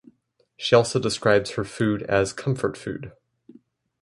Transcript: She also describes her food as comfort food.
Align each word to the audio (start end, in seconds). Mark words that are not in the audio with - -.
She 0.57 0.73
also 0.75 0.97
describes 0.99 1.51
her 1.51 1.63
food 1.63 2.01
as 2.09 2.33
comfort 2.33 2.75
food. 2.75 3.11